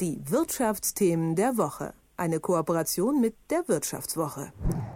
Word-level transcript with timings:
Die 0.00 0.18
Wirtschaftsthemen 0.30 1.36
der 1.36 1.58
Woche. 1.58 1.92
Eine 2.16 2.40
Kooperation 2.40 3.20
mit 3.20 3.34
der 3.50 3.68
Wirtschaftswoche. 3.68 4.50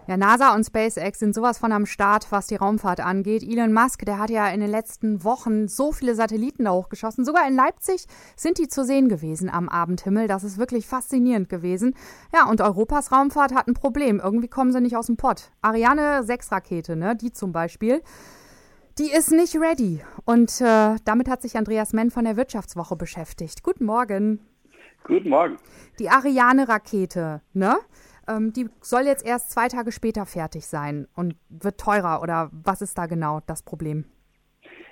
Ja, 0.07 0.17
NASA 0.17 0.55
und 0.55 0.65
SpaceX 0.65 1.19
sind 1.19 1.35
sowas 1.35 1.59
von 1.59 1.73
am 1.73 1.85
Start, 1.85 2.33
was 2.33 2.47
die 2.47 2.57
Raumfahrt 2.57 3.01
angeht. 3.01 3.43
Elon 3.43 3.75
Musk, 3.75 4.07
der 4.07 4.19
hat 4.19 4.31
ja 4.31 4.49
in 4.49 4.61
den 4.61 4.71
letzten 4.71 5.23
Wochen 5.23 5.69
so 5.69 5.93
viele 5.93 6.15
Satelliten 6.15 6.65
da 6.65 6.73
hochgeschossen. 6.73 7.27
Sogar 7.27 7.47
in 7.47 7.55
Leipzig 7.55 8.07
sind 8.35 8.57
die 8.57 8.67
zu 8.67 8.83
sehen 8.83 9.11
gewesen 9.11 9.51
am 9.51 9.69
Abendhimmel. 9.69 10.27
Das 10.27 10.43
ist 10.43 10.57
wirklich 10.57 10.87
faszinierend 10.87 11.51
gewesen. 11.51 11.95
Ja, 12.35 12.49
und 12.49 12.63
Europas 12.63 13.13
Raumfahrt 13.13 13.55
hat 13.55 13.69
ein 13.69 13.75
Problem. 13.75 14.21
Irgendwie 14.25 14.49
kommen 14.49 14.73
sie 14.73 14.81
nicht 14.81 14.97
aus 14.97 15.07
dem 15.07 15.19
Pott. 15.19 15.51
Ariane 15.61 16.25
6 16.25 16.51
Rakete, 16.51 16.97
ne, 16.97 17.15
die 17.15 17.31
zum 17.31 17.53
Beispiel. 17.53 18.01
Die 18.97 19.13
ist 19.13 19.33
nicht 19.33 19.55
ready. 19.57 20.01
Und 20.25 20.63
äh, 20.63 20.97
damit 21.05 21.29
hat 21.29 21.43
sich 21.43 21.59
Andreas 21.59 21.93
Menn 21.93 22.11
von 22.11 22.25
der 22.25 22.39
Wirtschaftswoche 22.39 22.97
beschäftigt. 22.97 23.63
Guten 23.63 23.85
Morgen. 23.85 24.41
Guten 25.05 25.29
Morgen. 25.29 25.59
Die 25.99 26.09
Ariane-Rakete, 26.09 27.43
ne? 27.53 27.77
Ähm, 28.27 28.55
die 28.55 28.71
soll 28.81 29.03
jetzt 29.03 29.25
erst 29.25 29.53
zwei 29.53 29.69
Tage 29.69 29.93
später 29.93 30.25
fertig 30.25 30.67
sein 30.67 31.07
und 31.15 31.37
wird 31.51 31.79
teurer. 31.79 32.23
Oder 32.23 32.51
was 32.53 32.81
ist 32.81 32.97
da 32.97 33.05
genau 33.05 33.41
das 33.47 33.63
Problem? 33.63 34.07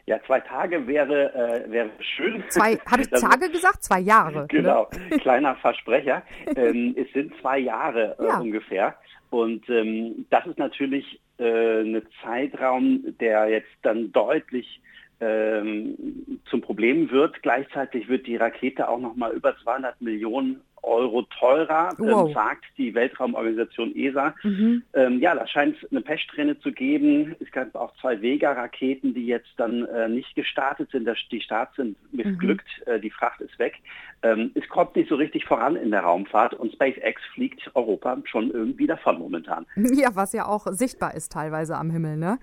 Ja, 0.05 0.19
zwei 0.27 0.41
Tage 0.41 0.87
wäre, 0.87 1.33
äh, 1.35 1.71
wäre 1.71 1.91
schön. 2.01 2.45
Zwei, 2.51 2.77
habe 2.91 3.03
ich 3.03 3.09
Tage 3.09 3.51
gesagt? 3.51 3.85
Zwei 3.85 4.01
Jahre. 4.01 4.43
Ne? 4.43 4.47
Genau, 4.49 4.91
ne? 5.09 5.17
kleiner 5.21 5.57
Versprecher. 5.57 6.23
ähm, 6.57 6.95
es 6.99 7.11
sind 7.15 7.33
zwei 7.41 7.59
Jahre 7.61 8.15
äh, 8.19 8.27
ja. 8.27 8.39
ungefähr. 8.39 8.95
Und 9.31 9.67
ähm, 9.71 10.27
das 10.29 10.45
ist 10.47 10.59
natürlich 10.59 11.23
äh, 11.39 11.81
ein 11.81 12.03
Zeitraum, 12.23 13.17
der 13.19 13.49
jetzt 13.49 13.71
dann 13.81 14.13
deutlich 14.13 14.83
ähm, 15.23 16.41
zum 16.51 16.61
Problem 16.61 17.11
wird. 17.11 17.43
Gleichzeitig 17.43 18.09
wird 18.09 18.27
die 18.27 18.37
Rakete 18.37 18.89
auch 18.89 18.99
noch 18.99 19.15
mal 19.15 19.33
über 19.33 19.57
200 19.63 20.01
Millionen 20.03 20.61
Euro 20.83 21.23
teurer, 21.39 21.91
wow. 21.97 22.29
ähm, 22.29 22.35
sagt 22.35 22.65
die 22.77 22.93
Weltraumorganisation 22.93 23.95
ESA. 23.95 24.35
Mhm. 24.43 24.83
Ähm, 24.95 25.21
ja, 25.21 25.35
da 25.35 25.47
scheint 25.47 25.77
es 25.81 25.91
eine 25.93 26.01
Pechsträhne 26.01 26.59
zu 26.59 26.73
geben. 26.73 27.37
Es 27.39 27.53
gab 27.53 27.73
auch 27.77 27.95
zwei 28.01 28.21
Vega-Raketen, 28.21 29.15
die 29.15 29.27
jetzt 29.27 29.51
dann 29.59 29.85
äh, 29.87 30.09
nicht 30.09 30.35
gestartet 30.35 30.91
sind. 30.91 31.09
Die 31.31 31.41
Starts 31.41 31.77
sind 31.77 31.97
missglückt, 32.13 32.67
mhm. 32.85 32.93
äh, 32.93 33.01
die 33.01 33.11
Fracht 33.11 33.41
ist 33.41 33.57
weg. 33.61 33.75
Ähm, 34.23 34.51
es 34.55 34.69
kommt 34.69 34.97
nicht 34.97 35.09
so 35.09 35.15
richtig 35.15 35.45
voran 35.45 35.77
in 35.77 35.93
der 35.93 36.01
Raumfahrt 36.01 36.55
und 36.55 36.73
SpaceX 36.73 37.23
fliegt 37.33 37.71
Europa 37.75 38.19
schon 38.25 38.51
irgendwie 38.51 38.87
davon 38.87 39.19
momentan. 39.19 39.67
Ja, 40.03 40.17
was 40.17 40.33
ja 40.33 40.47
auch 40.47 40.67
sichtbar 40.69 41.15
ist 41.15 41.31
teilweise 41.31 41.77
am 41.77 41.91
Himmel, 41.91 42.17
ne? 42.17 42.39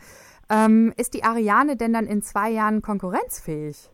Ähm, 0.50 0.94
ist 0.98 1.14
die 1.14 1.24
Ariane 1.24 1.76
denn 1.78 1.94
dann 1.94 2.08
in 2.08 2.22
zwei 2.22 2.50
Jahren 2.50 2.82
konkurrenzfähig? 2.82 3.90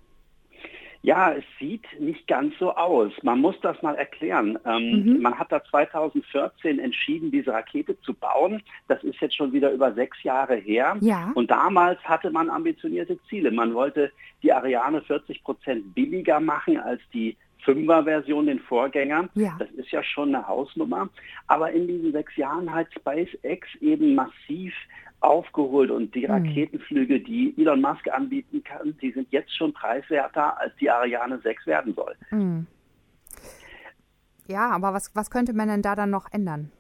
Ja, 1.05 1.33
es 1.33 1.43
sieht 1.59 1.85
nicht 1.99 2.25
ganz 2.25 2.55
so 2.57 2.73
aus. 2.73 3.11
Man 3.21 3.39
muss 3.39 3.55
das 3.61 3.79
mal 3.83 3.93
erklären. 3.93 4.57
Ähm, 4.65 5.03
mhm. 5.03 5.21
Man 5.21 5.37
hat 5.37 5.51
da 5.51 5.63
2014 5.63 6.79
entschieden, 6.79 7.29
diese 7.29 7.53
Rakete 7.53 8.01
zu 8.01 8.15
bauen. 8.15 8.63
Das 8.87 9.03
ist 9.03 9.21
jetzt 9.21 9.35
schon 9.35 9.53
wieder 9.53 9.71
über 9.71 9.93
sechs 9.93 10.23
Jahre 10.23 10.55
her. 10.55 10.97
Ja. 11.01 11.31
Und 11.35 11.51
damals 11.51 11.99
hatte 12.03 12.31
man 12.31 12.49
ambitionierte 12.49 13.19
Ziele. 13.29 13.51
Man 13.51 13.75
wollte 13.75 14.11
die 14.41 14.51
Ariane 14.51 15.03
40 15.03 15.43
Prozent 15.43 15.93
billiger 15.93 16.39
machen 16.39 16.79
als 16.79 17.01
die 17.13 17.37
Fünfer-Version, 17.65 18.47
den 18.47 18.59
Vorgänger. 18.59 19.27
Ja. 19.33 19.55
Das 19.59 19.69
ist 19.71 19.91
ja 19.91 20.03
schon 20.03 20.33
eine 20.33 20.47
Hausnummer. 20.47 21.09
Aber 21.47 21.71
in 21.71 21.87
diesen 21.87 22.11
sechs 22.11 22.35
Jahren 22.37 22.73
hat 22.73 22.87
SpaceX 22.93 23.67
eben 23.81 24.15
massiv 24.15 24.73
aufgeholt 25.19 25.91
und 25.91 26.13
die 26.13 26.27
hm. 26.27 26.31
Raketenflüge, 26.31 27.19
die 27.19 27.53
Elon 27.57 27.81
Musk 27.81 28.07
anbieten 28.09 28.63
kann, 28.63 28.95
die 29.01 29.11
sind 29.11 29.31
jetzt 29.31 29.55
schon 29.55 29.73
preiswerter, 29.73 30.59
als 30.59 30.75
die 30.77 30.89
Ariane 30.89 31.39
6 31.39 31.65
werden 31.65 31.93
soll. 31.95 32.15
Mhm. 32.31 32.67
Ja, 34.47 34.69
aber 34.69 34.93
was, 34.93 35.15
was 35.15 35.31
könnte 35.31 35.53
man 35.53 35.67
denn 35.67 35.81
da 35.81 35.95
dann 35.95 36.11
noch 36.11 36.31
ändern? 36.31 36.71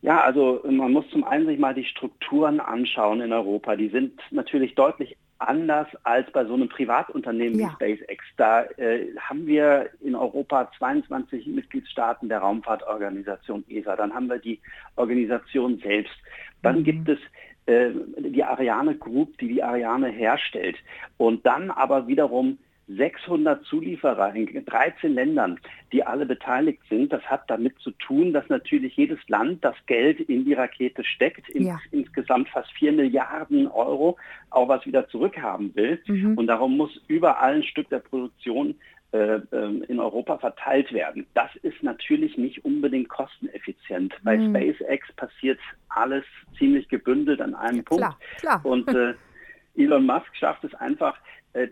Ja, 0.00 0.20
also 0.22 0.62
man 0.70 0.92
muss 0.92 1.08
zum 1.10 1.24
einen 1.24 1.46
sich 1.46 1.58
mal 1.58 1.74
die 1.74 1.84
Strukturen 1.84 2.60
anschauen 2.60 3.20
in 3.20 3.32
Europa. 3.32 3.76
Die 3.76 3.88
sind 3.88 4.20
natürlich 4.30 4.74
deutlich 4.74 5.16
anders 5.38 5.88
als 6.02 6.30
bei 6.32 6.44
so 6.44 6.54
einem 6.54 6.68
Privatunternehmen 6.68 7.58
ja. 7.58 7.68
wie 7.68 7.96
SpaceX. 7.96 8.24
Da 8.36 8.62
äh, 8.76 9.14
haben 9.18 9.46
wir 9.46 9.90
in 10.00 10.14
Europa 10.14 10.70
22 10.78 11.46
Mitgliedstaaten 11.46 12.28
der 12.28 12.38
Raumfahrtorganisation 12.38 13.64
ESA. 13.68 13.96
Dann 13.96 14.14
haben 14.14 14.28
wir 14.28 14.38
die 14.38 14.60
Organisation 14.96 15.78
selbst. 15.78 16.16
Dann 16.62 16.80
mhm. 16.80 16.84
gibt 16.84 17.08
es 17.08 17.18
äh, 17.66 17.90
die 18.18 18.44
Ariane 18.44 18.96
Group, 18.96 19.36
die 19.38 19.48
die 19.48 19.62
Ariane 19.62 20.08
herstellt. 20.08 20.76
Und 21.16 21.44
dann 21.44 21.70
aber 21.70 22.06
wiederum 22.06 22.58
600 22.88 23.64
Zulieferer 23.64 24.34
in 24.34 24.64
13 24.64 25.12
Ländern, 25.12 25.58
die 25.92 26.04
alle 26.04 26.24
beteiligt 26.24 26.80
sind. 26.88 27.12
Das 27.12 27.22
hat 27.24 27.50
damit 27.50 27.78
zu 27.80 27.90
tun, 27.92 28.32
dass 28.32 28.48
natürlich 28.48 28.96
jedes 28.96 29.18
Land 29.28 29.64
das 29.64 29.74
Geld 29.86 30.20
in 30.20 30.44
die 30.44 30.54
Rakete 30.54 31.02
steckt, 31.02 31.48
in, 31.48 31.66
ja. 31.66 31.80
insgesamt 31.90 32.48
fast 32.48 32.70
4 32.72 32.92
Milliarden 32.92 33.66
Euro, 33.66 34.16
auch 34.50 34.68
was 34.68 34.86
wieder 34.86 35.08
zurückhaben 35.08 35.74
will. 35.74 36.00
Mhm. 36.06 36.38
Und 36.38 36.46
darum 36.46 36.76
muss 36.76 37.00
überall 37.08 37.56
ein 37.56 37.62
Stück 37.64 37.88
der 37.88 37.98
Produktion 37.98 38.76
äh, 39.12 39.40
ähm, 39.52 39.84
in 39.88 39.98
Europa 39.98 40.38
verteilt 40.38 40.92
werden. 40.92 41.26
Das 41.34 41.50
ist 41.62 41.82
natürlich 41.82 42.36
nicht 42.36 42.64
unbedingt 42.64 43.08
kosteneffizient. 43.08 44.14
Mhm. 44.22 44.52
Bei 44.52 44.72
SpaceX 44.72 45.12
passiert 45.14 45.58
alles 45.88 46.24
ziemlich 46.58 46.88
gebündelt 46.88 47.40
an 47.40 47.54
einem 47.54 47.84
Punkt. 47.84 48.02
Klar, 48.02 48.18
klar. 48.38 48.60
Und 48.64 48.88
äh, 48.88 49.14
Elon 49.76 50.06
Musk 50.06 50.34
schafft 50.34 50.64
es 50.64 50.74
einfach, 50.74 51.16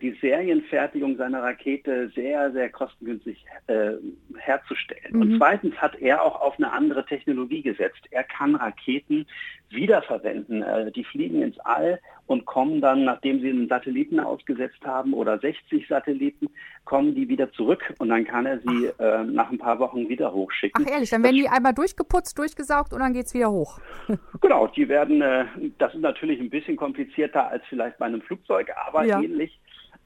die 0.01 0.17
Serienfertigung 0.21 1.17
seiner 1.17 1.43
Rakete 1.43 2.11
sehr, 2.15 2.51
sehr 2.53 2.71
kostengünstig 2.71 3.45
äh, 3.67 3.93
herzustellen. 4.39 5.15
Mhm. 5.17 5.21
Und 5.21 5.37
zweitens 5.39 5.75
hat 5.77 6.01
er 6.01 6.23
auch 6.23 6.41
auf 6.41 6.55
eine 6.59 6.73
andere 6.73 7.05
Technologie 7.05 7.63
gesetzt. 7.63 8.01
Er 8.11 8.25
kann 8.25 8.55
Raketen 8.55 9.27
wiederverwenden. 9.71 10.63
Äh, 10.63 10.93
die 10.93 11.05
fliegen 11.05 11.43
ins 11.43 11.59
All 11.61 12.01
und 12.27 12.47
kommen 12.47 12.81
dann, 12.81 13.05
nachdem 13.05 13.41
sie 13.41 13.51
einen 13.51 13.69
Satelliten 13.69 14.21
ausgesetzt 14.21 14.81
haben 14.85 15.13
oder 15.13 15.39
60 15.39 15.87
Satelliten, 15.89 16.49
kommen 16.85 17.15
die 17.15 17.29
wieder 17.29 17.53
zurück 17.53 17.83
und 17.99 18.09
dann 18.09 18.25
kann 18.25 18.47
er 18.47 18.61
sie 18.61 18.87
äh, 18.99 19.25
nach 19.25 19.51
ein 19.51 19.59
paar 19.59 19.79
Wochen 19.79 20.09
wieder 20.09 20.33
hochschicken. 20.33 20.85
Ach 20.87 20.91
ehrlich, 20.91 21.11
dann 21.11 21.23
werden 21.23 21.37
die 21.37 21.49
einmal 21.49 21.75
durchgeputzt, 21.75 22.39
durchgesaugt 22.39 22.93
und 22.93 23.01
dann 23.01 23.13
geht 23.13 23.27
es 23.27 23.35
wieder 23.35 23.51
hoch. 23.51 23.79
genau, 24.41 24.67
die 24.69 24.89
werden, 24.89 25.21
äh, 25.21 25.45
das 25.79 25.95
ist 25.95 26.01
natürlich 26.01 26.41
ein 26.41 26.51
bisschen 26.51 26.77
komplizierter 26.77 27.49
als 27.49 27.63
vielleicht 27.69 27.99
bei 27.99 28.07
einem 28.07 28.23
Flugzeug, 28.23 28.71
aber 28.87 29.05
ja. 29.05 29.21
ähnlich. 29.21 29.59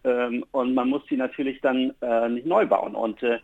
Ähm, 0.04 0.44
und 0.52 0.74
man 0.74 0.88
muss 0.88 1.02
sie 1.08 1.16
natürlich 1.16 1.60
dann 1.60 1.94
äh, 2.00 2.28
nicht 2.28 2.46
neu 2.46 2.66
bauen. 2.66 2.94
Und 2.94 3.22
äh, 3.22 3.38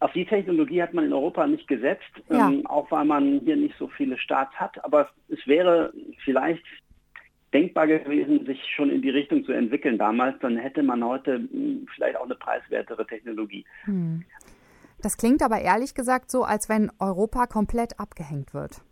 auf 0.00 0.12
die 0.12 0.26
Technologie 0.26 0.82
hat 0.82 0.94
man 0.94 1.04
in 1.04 1.12
Europa 1.12 1.46
nicht 1.46 1.66
gesetzt, 1.66 2.02
ja. 2.28 2.48
ähm, 2.48 2.66
auch 2.66 2.90
weil 2.90 3.04
man 3.04 3.40
hier 3.44 3.56
nicht 3.56 3.76
so 3.78 3.88
viele 3.88 4.18
Starts 4.18 4.54
hat. 4.54 4.84
Aber 4.84 5.08
es 5.28 5.46
wäre 5.46 5.92
vielleicht 6.24 6.64
denkbar 7.52 7.86
gewesen, 7.86 8.44
sich 8.46 8.60
schon 8.74 8.90
in 8.90 9.00
die 9.00 9.10
Richtung 9.10 9.44
zu 9.44 9.52
entwickeln 9.52 9.96
damals. 9.96 10.38
Dann 10.40 10.56
hätte 10.56 10.82
man 10.82 11.04
heute 11.04 11.38
mh, 11.38 11.48
hm, 11.50 11.86
vielleicht 11.94 12.16
auch 12.16 12.24
eine 12.24 12.34
preiswertere 12.34 13.06
Technologie. 13.06 13.64
Hm. 13.84 14.24
Das 15.00 15.16
klingt 15.16 15.42
aber 15.42 15.60
ehrlich 15.60 15.94
gesagt 15.94 16.30
so, 16.30 16.44
als 16.44 16.68
wenn 16.68 16.90
Europa 16.98 17.46
komplett 17.46 18.00
abgehängt 18.00 18.54
wird. 18.54 18.82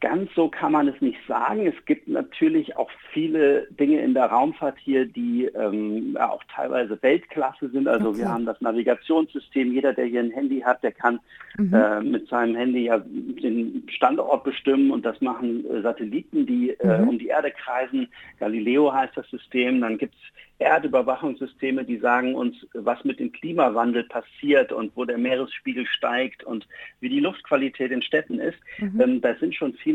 Ganz 0.00 0.30
so 0.34 0.48
kann 0.48 0.72
man 0.72 0.88
es 0.88 1.00
nicht 1.02 1.18
sagen. 1.28 1.66
Es 1.66 1.84
gibt 1.84 2.08
natürlich 2.08 2.74
auch 2.76 2.90
viele 3.12 3.66
Dinge 3.70 4.00
in 4.00 4.14
der 4.14 4.26
Raumfahrt 4.26 4.78
hier, 4.78 5.04
die 5.04 5.44
ähm, 5.54 6.14
ja, 6.14 6.30
auch 6.30 6.42
teilweise 6.54 7.00
Weltklasse 7.02 7.68
sind. 7.68 7.86
Also 7.86 8.08
okay. 8.08 8.20
wir 8.20 8.28
haben 8.28 8.46
das 8.46 8.60
Navigationssystem. 8.62 9.72
Jeder, 9.72 9.92
der 9.92 10.06
hier 10.06 10.20
ein 10.20 10.30
Handy 10.30 10.60
hat, 10.60 10.82
der 10.82 10.92
kann 10.92 11.20
mhm. 11.58 11.74
äh, 11.74 12.00
mit 12.00 12.28
seinem 12.28 12.56
Handy 12.56 12.84
ja 12.86 12.98
den 12.98 13.86
Standort 13.90 14.44
bestimmen 14.44 14.90
und 14.90 15.04
das 15.04 15.20
machen 15.20 15.64
äh, 15.70 15.82
Satelliten, 15.82 16.46
die 16.46 16.70
äh, 16.70 17.02
mhm. 17.02 17.08
um 17.08 17.18
die 17.18 17.28
Erde 17.28 17.50
kreisen. 17.50 18.08
Galileo 18.38 18.92
heißt 18.92 19.16
das 19.16 19.28
System. 19.28 19.82
Dann 19.82 19.98
gibt 19.98 20.14
es 20.14 20.20
Erdüberwachungssysteme, 20.60 21.84
die 21.84 21.98
sagen 21.98 22.34
uns, 22.34 22.54
was 22.74 23.02
mit 23.04 23.18
dem 23.18 23.32
Klimawandel 23.32 24.04
passiert 24.04 24.72
und 24.72 24.92
wo 24.94 25.04
der 25.04 25.16
Meeresspiegel 25.18 25.86
steigt 25.86 26.44
und 26.44 26.68
wie 27.00 27.08
die 27.08 27.20
Luftqualität 27.20 27.90
in 27.90 28.02
Städten 28.02 28.38
ist. 28.38 28.58
Mhm. 28.78 29.00
Ähm, 29.00 29.20
da 29.22 29.34
sind 29.36 29.54
schon 29.54 29.72
viele 29.72 29.89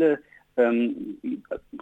ähm, 0.57 1.17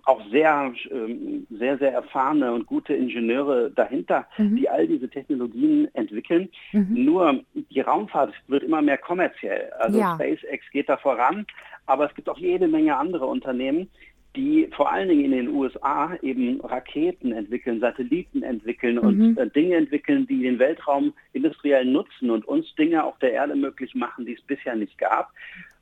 auch 0.06 0.22
sehr, 0.32 0.74
ähm, 0.90 1.46
sehr, 1.50 1.78
sehr 1.78 1.94
erfahrene 1.94 2.52
und 2.52 2.66
gute 2.66 2.94
Ingenieure 2.94 3.70
dahinter, 3.72 4.26
mhm. 4.38 4.56
die 4.56 4.70
all 4.70 4.88
diese 4.88 5.10
Technologien 5.10 5.88
entwickeln. 5.94 6.50
Mhm. 6.72 7.06
Nur 7.06 7.44
die 7.54 7.82
Raumfahrt 7.82 8.34
wird 8.48 8.64
immer 8.64 8.82
mehr 8.82 8.98
kommerziell. 8.98 9.72
Also 9.80 10.00
ja. 10.00 10.16
SpaceX 10.16 10.66
geht 10.72 10.90
da 10.90 10.98
voran, 10.98 11.46
aber 11.86 12.08
es 12.08 12.16
gibt 12.16 12.30
auch 12.30 12.38
jede 12.38 12.68
Menge 12.68 12.98
andere 12.98 13.28
Unternehmen, 13.28 13.90
die 14.36 14.68
vor 14.76 14.92
allen 14.92 15.10
Dingen 15.10 15.26
in 15.26 15.32
den 15.32 15.50
USA 15.50 16.16
eben 16.24 16.60
Raketen 16.62 17.32
entwickeln, 17.34 17.80
Satelliten 17.80 18.42
entwickeln 18.42 18.98
und 18.98 19.18
mhm. 19.18 19.38
äh, 19.38 19.48
Dinge 19.50 19.76
entwickeln, 19.76 20.26
die 20.26 20.42
den 20.42 20.58
Weltraum 20.58 21.14
industriell 21.34 21.86
nutzen 21.86 22.32
und 22.32 22.48
uns 22.48 22.74
Dinge 22.74 23.04
auf 23.04 23.20
der 23.20 23.34
Erde 23.34 23.56
möglich 23.56 23.94
machen, 23.94 24.26
die 24.26 24.34
es 24.34 24.42
bisher 24.42 24.76
nicht 24.76 24.98
gab. 24.98 25.32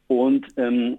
Und 0.07 0.45
ähm, 0.57 0.97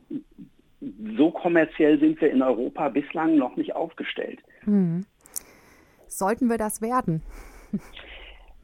so 1.17 1.31
kommerziell 1.31 1.99
sind 1.99 2.20
wir 2.20 2.31
in 2.31 2.43
Europa 2.43 2.88
bislang 2.88 3.37
noch 3.37 3.56
nicht 3.56 3.75
aufgestellt. 3.75 4.40
Mhm. 4.64 5.06
Sollten 6.06 6.49
wir 6.49 6.58
das 6.58 6.82
werden? 6.82 7.23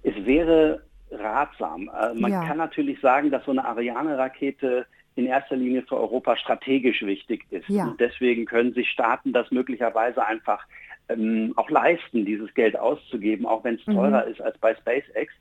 Es 0.03 0.15
wäre 0.27 0.83
ratsam. 1.11 1.89
Äh, 1.89 2.15
man 2.15 2.31
ja. 2.31 2.45
kann 2.45 2.59
natürlich 2.59 3.01
sagen, 3.01 3.31
dass 3.31 3.45
so 3.45 3.53
eine 3.53 3.65
Ariane-Rakete 3.65 4.87
in 5.15 5.27
erster 5.27 5.57
Linie 5.57 5.83
für 5.83 5.97
Europa 5.97 6.37
strategisch 6.37 7.03
wichtig 7.03 7.45
ist. 7.51 7.69
Ja. 7.69 7.87
Und 7.87 8.01
deswegen 8.01 8.45
können 8.45 8.73
sich 8.73 8.89
Staaten 8.91 9.33
das 9.33 9.51
möglicherweise 9.51 10.25
einfach 10.25 10.65
ähm, 11.09 11.55
auch 11.57 11.71
leisten, 11.71 12.25
dieses 12.25 12.53
Geld 12.55 12.79
auszugeben, 12.79 13.47
auch 13.47 13.65
wenn 13.65 13.77
es 13.77 13.87
mhm. 13.87 13.95
teurer 13.95 14.27
mhm. 14.27 14.33
ist 14.33 14.41
als 14.41 14.57
bei 14.59 14.75
SpaceX. 14.75 15.33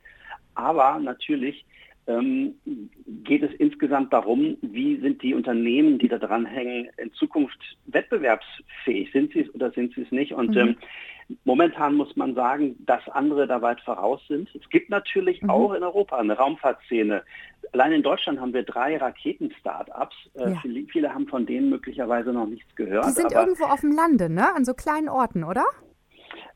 Aber 0.54 0.98
natürlich 0.98 1.64
geht 3.24 3.42
es 3.42 3.52
insgesamt 3.58 4.12
darum, 4.12 4.56
wie 4.62 4.98
sind 5.00 5.22
die 5.22 5.34
Unternehmen, 5.34 5.98
die 5.98 6.08
da 6.08 6.18
dran 6.18 6.46
hängen, 6.46 6.88
in 6.96 7.12
Zukunft 7.12 7.58
wettbewerbsfähig? 7.86 9.12
Sind 9.12 9.32
sie 9.32 9.40
es 9.40 9.54
oder 9.54 9.70
sind 9.72 9.94
sie 9.94 10.02
es 10.02 10.10
nicht? 10.10 10.32
Und 10.32 10.54
mhm. 10.54 10.58
ähm, 10.58 10.76
momentan 11.44 11.94
muss 11.94 12.16
man 12.16 12.34
sagen, 12.34 12.76
dass 12.86 13.06
andere 13.10 13.46
da 13.46 13.60
weit 13.60 13.80
voraus 13.82 14.22
sind. 14.26 14.48
Es 14.54 14.68
gibt 14.70 14.88
natürlich 14.88 15.42
mhm. 15.42 15.50
auch 15.50 15.74
in 15.74 15.82
Europa 15.82 16.16
eine 16.16 16.34
Raumfahrtszene. 16.34 17.22
Allein 17.72 17.92
in 17.92 18.02
Deutschland 18.02 18.40
haben 18.40 18.54
wir 18.54 18.62
drei 18.62 18.96
Raketen-Startups. 18.96 20.16
Äh, 20.34 20.50
ja. 20.50 20.58
viele, 20.62 20.86
viele, 20.86 21.14
haben 21.14 21.28
von 21.28 21.44
denen 21.44 21.68
möglicherweise 21.68 22.32
noch 22.32 22.46
nichts 22.46 22.74
gehört. 22.74 23.04
Die 23.04 23.10
sind 23.10 23.32
irgendwo 23.32 23.64
auf 23.64 23.82
dem 23.82 23.92
Lande, 23.92 24.30
ne? 24.30 24.54
An 24.54 24.64
so 24.64 24.72
kleinen 24.72 25.10
Orten, 25.10 25.44
oder? 25.44 25.66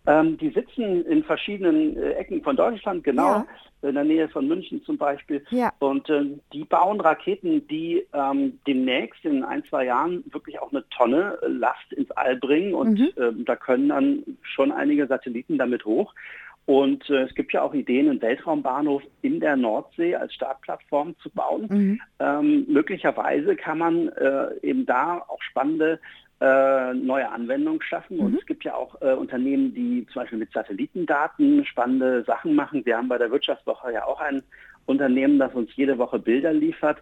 Ähm, 0.07 0.37
die 0.39 0.51
sitzen 0.51 1.05
in 1.07 1.23
verschiedenen 1.23 1.97
äh, 1.97 2.13
Ecken 2.13 2.43
von 2.43 2.57
Deutschland, 2.57 3.05
genau. 3.05 3.29
Ja 3.29 3.47
in 3.83 3.95
der 3.95 4.05
Nähe 4.05 4.29
von 4.29 4.47
München 4.47 4.83
zum 4.85 4.97
Beispiel. 4.97 5.45
Ja. 5.51 5.73
Und 5.81 6.09
äh, 6.09 6.25
die 6.53 6.65
bauen 6.65 7.01
Raketen, 7.01 7.67
die 7.69 8.07
ähm, 8.13 8.59
demnächst 8.67 9.25
in 9.25 9.45
ein, 9.45 9.65
zwei 9.65 9.87
Jahren 9.87 10.25
wirklich 10.33 10.61
auch 10.61 10.71
eine 10.71 10.85
Tonne 10.91 11.39
Last 11.43 11.93
ins 11.93 12.11
All 12.13 12.37
bringen. 12.37 12.75
Und 12.75 12.99
mhm. 12.99 13.11
äh, 13.17 13.45
da 13.45 13.57
können 13.57 13.89
dann 13.89 14.23
schon 14.43 14.73
einige 14.73 15.07
Satelliten 15.07 15.59
damit 15.59 15.85
hoch. 15.85 16.15
Und 16.65 17.09
äh, 17.11 17.23
es 17.23 17.35
gibt 17.35 17.53
ja 17.53 17.63
auch 17.63 17.75
Ideen, 17.75 18.09
einen 18.09 18.23
Weltraumbahnhof 18.23 19.03
in 19.23 19.41
der 19.41 19.57
Nordsee 19.57 20.15
als 20.15 20.33
Startplattform 20.35 21.17
zu 21.19 21.31
bauen. 21.31 21.67
Mhm. 21.69 22.01
Ähm, 22.21 22.67
möglicherweise 22.69 23.57
kann 23.57 23.79
man 23.79 24.09
äh, 24.09 24.55
eben 24.63 24.87
da 24.87 25.19
auch 25.29 25.43
spannende 25.43 25.99
äh, 26.41 26.95
neue 26.95 27.29
Anwendungen 27.31 27.83
schaffen. 27.83 28.19
Und 28.19 28.33
mhm. 28.33 28.39
es 28.39 28.47
gibt 28.47 28.65
ja 28.65 28.75
auch 28.75 29.01
äh, 29.01 29.13
Unternehmen, 29.13 29.75
die 29.75 30.07
zum 30.13 30.23
Beispiel 30.23 30.39
mit 30.39 30.53
Satellitendaten 30.53 31.65
spannende 31.65 32.23
Sachen 32.25 32.55
machen. 32.55 32.85
Wir 32.85 32.97
haben 32.97 33.09
bei 33.09 33.19
der 33.19 33.31
Wirtschaftswoche 33.31 33.93
ja 33.93 34.05
auch 34.05 34.21
ein 34.21 34.43
Unternehmen, 34.87 35.39
das 35.39 35.55
uns 35.55 35.71
jede 35.77 35.99
Woche 35.99 36.19
Bilder 36.19 36.53
liefert 36.53 36.99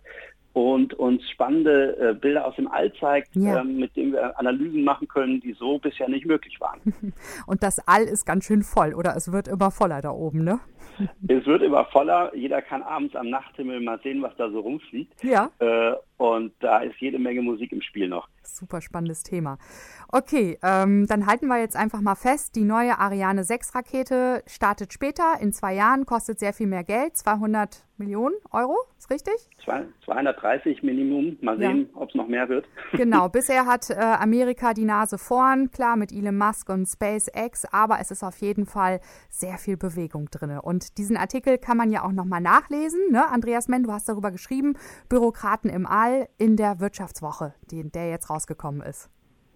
und 0.60 0.94
uns 0.94 1.28
spannende 1.30 1.96
äh, 1.96 2.14
Bilder 2.14 2.46
aus 2.46 2.54
dem 2.56 2.68
All 2.68 2.92
zeigt, 2.94 3.34
ja. 3.34 3.60
ähm, 3.60 3.78
mit 3.78 3.96
denen 3.96 4.12
wir 4.12 4.38
Analysen 4.38 4.84
machen 4.84 5.08
können, 5.08 5.40
die 5.40 5.54
so 5.54 5.78
bisher 5.78 6.08
nicht 6.08 6.26
möglich 6.26 6.60
waren. 6.60 6.80
Und 7.46 7.62
das 7.62 7.80
All 7.88 8.02
ist 8.02 8.26
ganz 8.26 8.44
schön 8.44 8.62
voll, 8.62 8.94
oder 8.94 9.16
es 9.16 9.32
wird 9.32 9.48
immer 9.48 9.70
voller 9.70 10.02
da 10.02 10.10
oben, 10.10 10.44
ne? 10.44 10.60
Es 11.28 11.46
wird 11.46 11.62
immer 11.62 11.86
voller. 11.86 12.34
Jeder 12.34 12.60
kann 12.60 12.82
abends 12.82 13.16
am 13.16 13.30
Nachthimmel 13.30 13.80
mal 13.80 13.98
sehen, 14.02 14.20
was 14.20 14.36
da 14.36 14.50
so 14.50 14.60
rumfliegt. 14.60 15.24
Ja. 15.24 15.50
Äh, 15.58 15.94
und 16.18 16.49
da 16.70 16.78
ist 16.78 17.00
jede 17.00 17.18
Menge 17.18 17.42
Musik 17.42 17.72
im 17.72 17.82
Spiel 17.82 18.08
noch. 18.08 18.28
Super 18.44 18.80
spannendes 18.80 19.24
Thema. 19.24 19.58
Okay, 20.06 20.56
ähm, 20.62 21.06
dann 21.08 21.26
halten 21.26 21.48
wir 21.48 21.58
jetzt 21.58 21.74
einfach 21.74 22.00
mal 22.00 22.14
fest, 22.14 22.54
die 22.54 22.62
neue 22.62 22.96
Ariane 22.96 23.42
6 23.42 23.74
Rakete 23.74 24.44
startet 24.46 24.92
später, 24.92 25.34
in 25.40 25.52
zwei 25.52 25.74
Jahren, 25.74 26.06
kostet 26.06 26.38
sehr 26.38 26.52
viel 26.52 26.68
mehr 26.68 26.84
Geld, 26.84 27.16
200 27.16 27.84
Millionen 28.00 28.34
Euro, 28.50 28.76
ist 28.98 29.10
richtig? 29.10 29.34
230 30.04 30.82
Minimum, 30.82 31.36
mal 31.42 31.58
sehen, 31.58 31.88
ja. 31.92 32.00
ob 32.00 32.08
es 32.08 32.14
noch 32.14 32.26
mehr 32.26 32.48
wird. 32.48 32.66
Genau, 32.92 33.28
bisher 33.28 33.66
hat 33.66 33.90
äh, 33.90 33.94
Amerika 33.94 34.74
die 34.74 34.84
Nase 34.84 35.16
vorn, 35.16 35.70
klar 35.70 35.96
mit 35.96 36.12
Elon 36.12 36.36
Musk 36.36 36.68
und 36.70 36.86
SpaceX, 36.86 37.66
aber 37.72 37.98
es 38.00 38.10
ist 38.10 38.24
auf 38.24 38.38
jeden 38.38 38.66
Fall 38.66 39.00
sehr 39.28 39.58
viel 39.58 39.76
Bewegung 39.76 40.28
drin. 40.30 40.58
Und 40.58 40.98
diesen 40.98 41.16
Artikel 41.16 41.58
kann 41.58 41.76
man 41.76 41.90
ja 41.90 42.04
auch 42.04 42.12
nochmal 42.12 42.40
nachlesen. 42.40 43.00
Ne? 43.10 43.26
Andreas 43.30 43.68
Menn, 43.68 43.84
du 43.84 43.92
hast 43.92 44.08
darüber 44.08 44.30
geschrieben, 44.30 44.74
Bürokraten 45.08 45.70
im 45.70 45.86
All 45.86 46.28
in 46.38 46.56
der 46.60 46.78
Wirtschaftswoche, 46.78 47.54
die, 47.70 47.90
der 47.90 48.10
jetzt 48.10 48.28
rausgekommen 48.28 48.82
ist. 48.82 49.08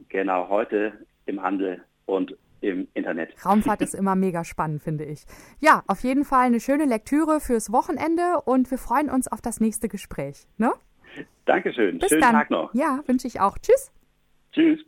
Genau, 0.09 0.49
heute 0.49 0.95
im 1.27 1.43
Handel 1.43 1.85
und 2.07 2.35
im 2.63 2.89
Internet. 2.95 3.35
Raumfahrt 3.45 3.83
ist 3.83 3.95
immer 3.95 4.15
mega 4.15 4.43
spannend, 4.43 4.83
finde 4.83 5.05
ich. 5.05 5.25
Ja, 5.61 5.83
auf 5.87 6.01
jeden 6.01 6.25
Fall 6.25 6.47
eine 6.47 6.61
schöne 6.61 6.87
Lektüre 6.87 7.41
fürs 7.41 7.71
Wochenende 7.71 8.41
und 8.47 8.71
wir 8.71 8.79
freuen 8.79 9.11
uns 9.11 9.29
auf 9.29 9.43
das 9.43 9.61
nächste 9.61 9.89
Gespräch. 9.89 10.47
Ne? 10.57 10.73
Dankeschön. 11.45 11.99
Bis 11.99 12.09
Schönen 12.09 12.23
dann. 12.23 12.33
Tag 12.33 12.51
noch. 12.51 12.75
Ja, 12.75 13.01
wünsche 13.07 13.27
ich 13.27 13.39
auch. 13.39 13.59
Tschüss. 13.59 13.93
Tschüss. 14.53 14.81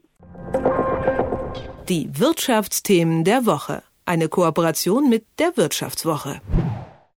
Die 1.91 2.19
Wirtschaftsthemen 2.19 3.25
der 3.25 3.45
Woche. 3.45 3.83
Eine 4.07 4.31
Kooperation 4.31 5.11
mit 5.11 5.27
der 5.39 5.59
Wirtschaftswoche. 5.59 6.41